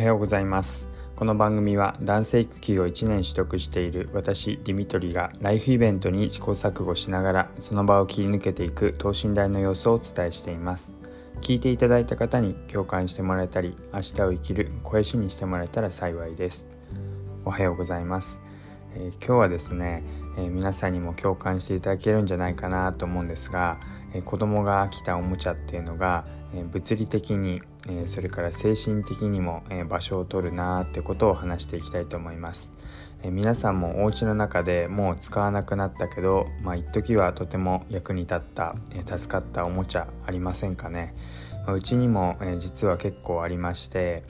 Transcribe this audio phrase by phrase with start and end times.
[0.00, 0.88] はようございます。
[1.14, 10.96] この番組は男性育休を1年取得している私ディミトリがライフイベントに試行錯誤しながらその場を切り抜けていく等身大の様子をお伝えしています。
[11.42, 16.66] 聞いていただいた方に共感してもらえたり明日を生きる肥しにしてもらえたら幸いです。
[17.44, 18.40] おはようございます。
[18.94, 20.02] え、今日はですね、
[20.36, 23.78] え、皆さんにも共感していただけるんじゃないかなと思うんですが、
[24.12, 32.72] えー、子供が飽きたおもちゃっていうのが、え物理的に、えそれから精神的にも、え場所を取るなってことを話していきたいと思います、
[33.22, 41.14] え皆さんもお家の中でもう使わなくなったけどまあ一時はとても役に立った、え助かったおもちゃありませんかね、
[41.66, 44.24] ま、うちにも、え実は結構ありまして、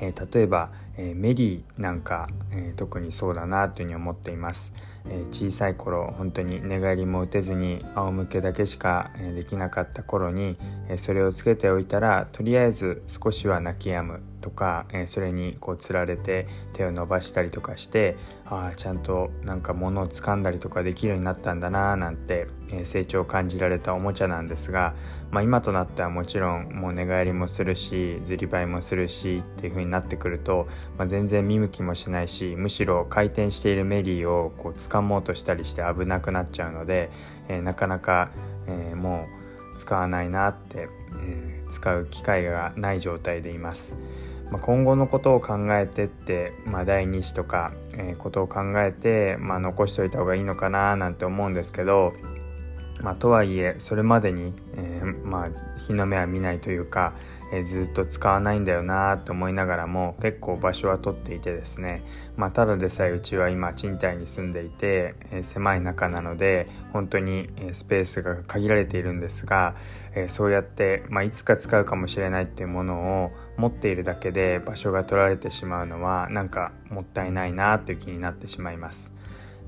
[0.00, 4.72] え例えばえー、メリーなんか、えー、特にそうだなというふうに思っています、
[5.08, 10.54] えー、小さい頃本当に寝返りも打てずに仰向けだけしか、えできなかった頃に、
[10.88, 14.20] えそれをつけておいたらとりあえず少しは泣き止む。
[14.46, 24.94] とか、えそれにこうつられて手を伸ばしたりとかしてああちゃんとなんか物を掴んだりとかできるようになったんだななんて、え成長を感じられたおもちゃなんですが、
[25.32, 37.10] まあ、今となってはもちろんもう寝返りもするしずりばいもするしっていう風になってくると、まあ、全然見向きもしないしむしろ回転しているメリーをこう掴もうとしたりして危なくなっちゃうので、
[37.48, 38.30] えー、なかなか、
[38.68, 39.26] えー、も
[39.74, 40.88] う使わないなって、
[41.20, 43.96] えー、使う機会がない状態でいます。
[44.50, 52.14] まあ、今後のことを考えてって、まあ、第2子とか、えー、ことを考えて、まあ、残しておいた方がいいのかななんて思うんですけど、
[53.00, 57.14] まあ、とはいえそれまでに、えー、まあ、日の目は見ないというか、
[57.52, 62.02] え、ずっと使わないんだよなと思いながらも結構場所は取っていてですね、
[62.36, 69.74] まあ、ただでさえうちは今賃貸に住んでいて、え、狭い中なので本当にスペースが限られているんですが、
[70.14, 79.15] えそうやって、まあ、いつか使うかもしれないっていうものを持っているだけで場所が取られてしまうのはなんかもったいないなという気になってしまいます。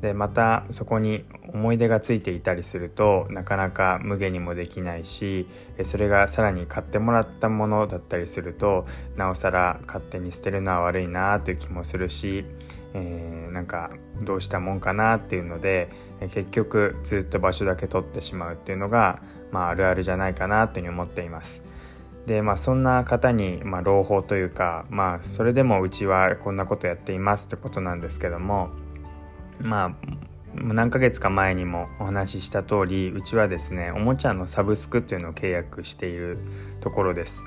[0.00, 5.46] でまたそこに思い出がついていたりするとなかなか無限にもできないし
[5.84, 8.86] それがさらに買ってもらったものだったりすると
[9.16, 12.44] なおさら勝手に捨てるのは悪いなという気もするし、
[12.94, 13.90] えー、なんか
[14.22, 15.88] どうしたもんかなっていうので
[16.20, 21.62] 結局ずっと場所だけ取ってしまうっていうのが、まあ、あるあるじゃないかなというふうに思っています。
[22.26, 28.70] でまあそんな方に、まあ、朗報というかまあそれでもうちはこんなことやっていますってことなんですけども
[29.60, 29.92] まあ
[30.54, 36.38] 何ヶ月か前にもお話しした通りうちはですねおもちゃのサブスクっていうのを契約している
[36.80, 37.44] ところです。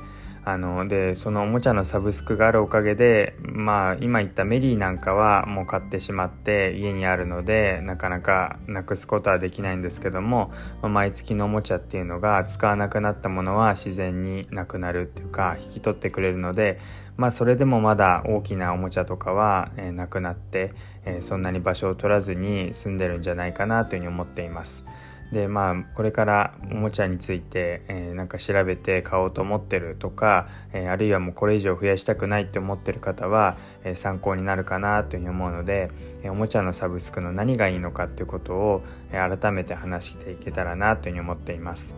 [0.51, 10.51] あのでそのおもちゃのサブスクがあるおかげでまあ今言ったメリーなんかはもう買ってしまって家にあるのでなかなかなくすことはできないんですけども、
[10.81, 16.79] まあ、毎月のおもちゃっていうのが使わなくなったものは自然になくなるっていうか引き取ってくれるので
[17.19, 20.71] まあそれでもまだ大きなおもちゃとかは、え、なくなって、
[21.03, 24.85] え、そんなに場所を取らずに住んでるんじゃないかなというふうに思っています。
[25.31, 35.91] でまあこれからおもちゃについて、えー、なんか調べて買おうと思ってるとか、えー、あるいはもうこれ以上増やしたくないって思ってる方は、えー、参考になるかなというふうに思うので、
[36.23, 41.95] えおもちゃのサブスクの何がいいのかっていうことを、え改めて話していけたらなというふうに思っています。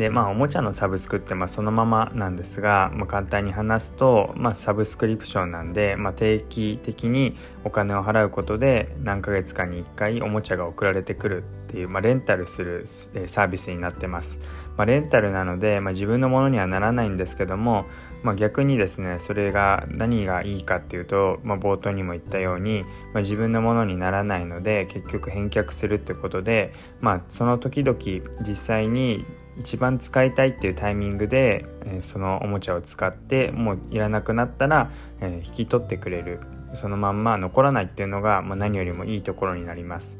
[0.00, 12.84] でまあおもちゃのサブスクってまあそのままなんですが、まあ、簡単に話すと、まあ、サブスクリプションなんで、まあ、定期的にお金を払うことで何ヶ月かに1回おもちゃが送られてくるっていう、まあ、レンタルする
[13.26, 14.40] サービスになってます、
[14.76, 17.86] まあ、レンタルなので、まあ、自分のものにはならないんですけども、
[18.24, 22.82] まあ、逆にですねそれが何がいいかっていうと、まあ、冒頭にも言ったように、
[23.14, 27.98] まあ、自分のものにならないので結局返却するってことで、まあ、その時々
[28.44, 29.24] 実際に
[29.58, 36.40] 一番使いたいっていうタイミングで、えー、そのおもちゃを使ってもういらなくなったら、えー、引き取ってくれる
[36.74, 40.18] そのまんま残らないっていうのが、まあ、何よりもいいところになります。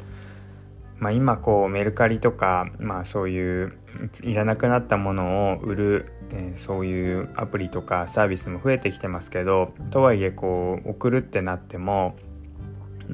[1.00, 3.78] まあ、今こうメルカリとか、まあ、そういう
[4.22, 12.16] いらなくなったものを売る、えー、そういうアプリとかサービスも増えてきてますけどとはいえこう送るってなっても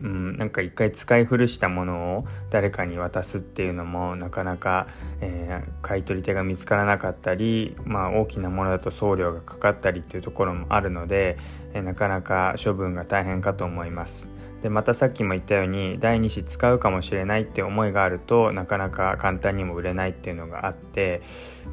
[0.03, 4.87] うん、なんか一回使い古したものを誰かに渡すっていうのもなかなか、
[5.21, 11.39] えー、買い取り手が見つからなかったり、まあ、大きなものだと送料がかかったりっていうところもあるので、
[11.73, 14.29] えー、なかなか処分が大変かと思います。
[14.67, 21.23] でまたさっきも言ったように第2子使うかもしれないって思いがあるとなかなか簡単にも売れないっていうのがあって、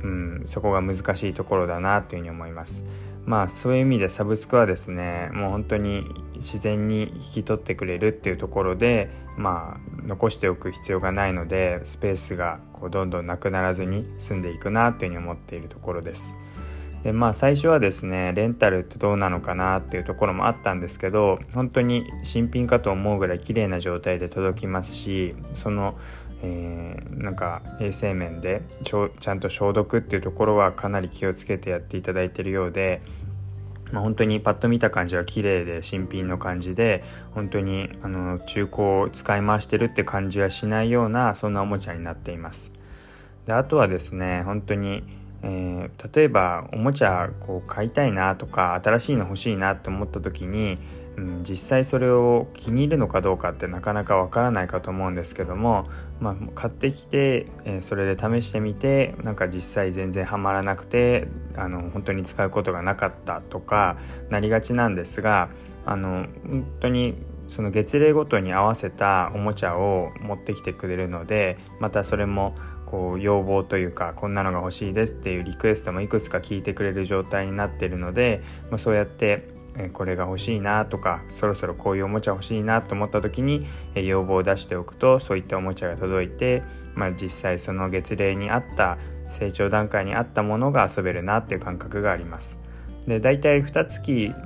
[0.03, 2.83] うん、そこが難しいところだなというふうに思います。
[3.25, 6.05] まあそういう意味でサブスクはですねもう本当に
[6.35, 16.35] 自然に引き取ってくれるっていうところでまあ残しておく必要がないのでスペースがこうどんどんなくならずに済んでいくなというふうに思っているところです。
[17.03, 25.95] でまあ最初はですねレンタルってどうなのかなっていうところもあったんですけど本当に新品かと思うぐらい綺麗な状態で届きますしその
[26.45, 28.91] えー、なんか衛生面でち
[29.21, 33.01] ちゃんと消毒っていうところはかなり気をつけてやっていただいてるようで、
[33.93, 37.01] まあ、本当にパッと見た感じは綺麗で新品の感じで
[37.31, 42.73] 本当にあの中古を使い回してるって感じはしないようなそんなおもちゃになっています。
[43.45, 45.03] であとはですね本当に
[45.43, 50.77] えー、例えばおもちゃこう買いたいなとか新しいの欲しいなって思った時に、
[51.17, 55.89] うん、実際それを気に入るのかどうかってなかなかわからないかと思うんですけども、
[56.21, 63.97] まあ、買ってきて、えー、それで試してみてなんか実際全然ハマらなくてあの本当に使うことがなかったとか
[64.29, 65.49] なりがちなんですが
[65.85, 67.15] あの本当に
[67.49, 72.55] その月齢ごとに合わせたおもちゃを持ってきてくれるのでまたそれも
[72.93, 79.49] こう要望というかこんなのが欲しいですっていうリクエストもいくつか聞いてくれる状態になってるので、まあ、そうやって
[79.93, 86.61] これが欲しいなとかそろそろこういうおもちゃ欲しいなと思った時に要望を出しておくとそういったおもちゃが届いて、
[86.93, 88.99] まあ、実際その月齢に合った
[89.31, 92.59] 成長段階に合ったものが遊べるなっていう感覚があります。
[93.07, 94.01] で大体2月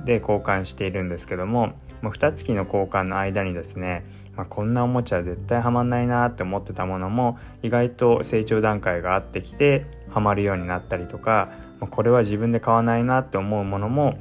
[0.06, 4.06] で交換しているんですけどももう2月の交換の間にですね
[4.38, 14.16] まあ、こんなおもちゃ絶対ハマんないなって思ってたものも意外と成長段階があってきてハマるようになったりとか、まあ、これは自分で買わないなって思うものも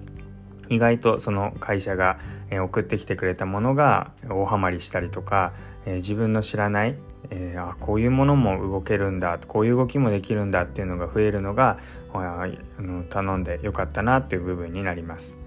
[0.69, 2.17] 意外とその会社が
[2.51, 5.53] 送ってきてくれたものが大ハマりしたりとか、
[5.85, 6.95] え、自分の知らない、
[7.29, 11.77] えー、あこういうものも動けるんだこういう動きもできるんだっていうのが増えるのが
[12.11, 12.47] あ
[12.79, 15.46] の頼んでよかったなっていう部分になります。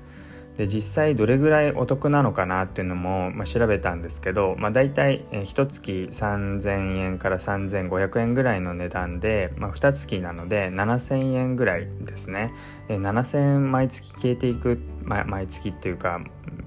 [0.61, 12.53] で実際どれぐらいお得なのかなっていうのも、まあ、調べたんですけど、まあ、大体1月3000円から3500円ぐらいの値段で、まあ、2月なので7000円ぐらいですね。
[12.89, 16.21] 7000円毎月消えていく、ま、毎月っていうか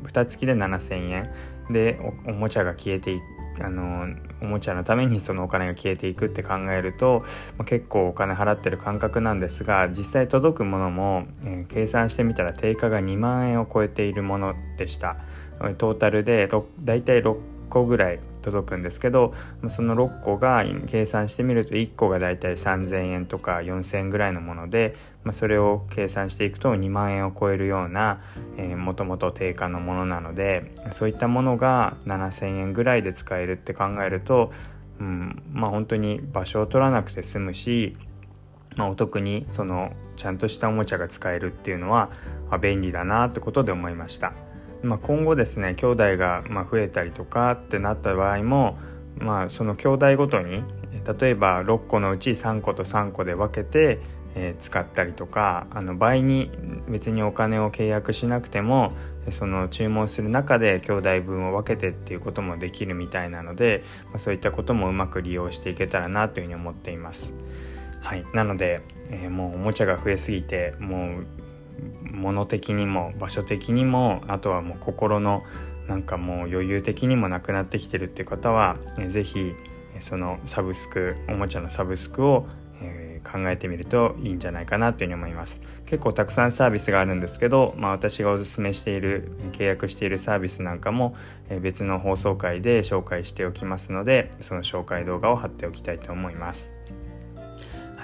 [0.06, 1.32] 2月で7000円。
[1.70, 3.24] でおもちゃが消えていく
[3.62, 4.08] あの
[4.42, 7.24] おもちゃのためにそのお金が消えていくって考えると、
[7.58, 15.18] まあ、結構お金払ってる感覚なんですが実際届くものも、えー、計算してみたら定価が2万円を超えているものでした。
[15.78, 16.50] トータルで
[16.84, 17.38] だいたい6
[17.70, 19.34] 個ぐらい届くんですけど
[19.70, 24.96] その6個が計算してみると1個がだいたい3,000円とか4,000円ぐらいのもので、
[25.32, 28.22] それを計算していくと2万円を超えるような
[28.78, 34.52] もともと定価のものなのでそういったものが7,000円ぐらいで使えるって考えると、
[35.00, 37.96] うん、まあ本当に場所を取らなくて済むし
[38.76, 42.10] まあ、お得にそのちゃんとしたおもちゃが使えるっていうのは
[42.62, 44.34] 便利だなってことで思いました。
[44.84, 48.78] まあ、今後ですね兄弟がま増えたりとかってなった場合も、
[49.18, 50.64] まあ、その兄弟ごとに
[51.20, 54.00] 例えば6個のうち3個と3個で分けて、
[54.36, 56.50] え使ったりとかあの倍に
[56.88, 58.94] 別にお金を契約しなくても
[59.32, 67.34] その注文する中で兄弟分を分けてっていうこともできるみたいなので、ま、そういったこともうまく利用していけたらなというふうに思っています。
[68.02, 71.26] はい、なので、えー、もうおもちゃが増えすぎてもう
[72.12, 75.44] 物的にも場所的にもあとはもう心の
[75.88, 78.78] なんかもう余裕的にもなくなってきてるっていう方は
[79.08, 79.56] 是非
[80.00, 82.48] そのサブスクおもちゃのサブスクを
[82.84, 85.62] え考えてみるといいんじゃないかなというふうに思います。
[85.86, 91.16] 結構たくさんサービスがあるんですけど、まあ、私がおすすめしている契約しているサービスなんかも
[91.62, 96.74] 別の放送回で紹介しておきますのでその紹介動画を貼っておきたいと思います。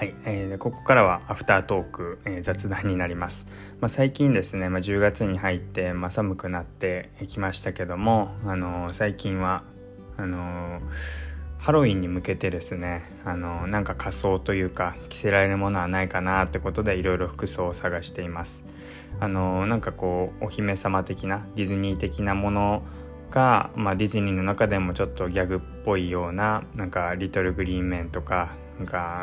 [0.00, 3.44] はい、えー、ここからはアフタートーク、えー、雑談になります、
[3.82, 9.62] まあ、最近ですね、まあ、10月に入って、まあ、寒くなってきましたけども、あのー、最近は
[10.16, 10.80] あの
[11.58, 18.64] ハロウィンに向けてですね、あのなんか仮装というか着せられるものはないかなってことでいろいろ服装を探しています。
[19.20, 22.82] あのなんかこうお姫様的なディズニー的なもの
[23.30, 28.54] が、まあ、ディズニーの中でもちょっとギャグっぽいようななんかリトルグリーンメンとか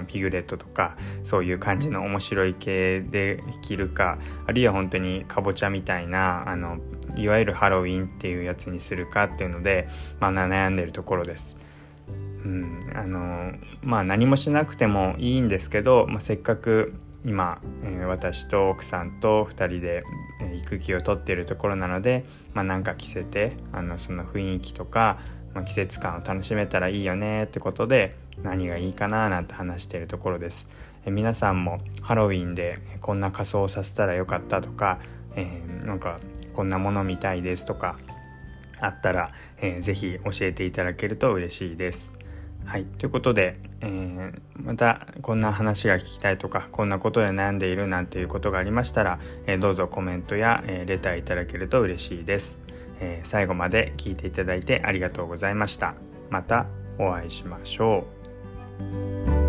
[0.08, 6.78] ピグレットとかそういう感じの面白い系で着るかあるいは本当にかぼちゃみたいなあの
[7.16, 9.88] いわゆるハロウィンっていうやつにするかっていうので、
[10.20, 11.58] まあ、悩んでるところです。
[12.46, 16.94] うん、あのまあ何もしなくてもいいんですけど、まあ、せっかく
[17.26, 20.04] 今、えー、私と奥さんと2人で、
[20.42, 25.20] え育休を取っているところなので、まあ、なんか着せてあのその雰囲気とか、
[25.58, 30.68] まあ、季節感を楽しめたらいいよねってことで何がいいかななんて話してるところです。
[31.04, 35.00] え皆さんもハロウィンでこんな仮装させたらよかったとか、
[35.36, 36.20] えー、なんか
[36.54, 37.98] こんなもの見たいですとか
[38.80, 42.14] あったら、えー、ぜひ教えていただけると嬉しいです。
[42.66, 52.67] はい、ということで、えー、またこんな話が聞きたいとかこんなことで悩んでいるなんていうことがありましたら、えー、どうぞコメントや、えー、レターいただけると嬉しいです。
[53.00, 55.96] えー、最後まで聞いていただいてありがとうございました。
[56.30, 56.66] また
[57.00, 58.06] お会いしましょ
[59.44, 59.47] う。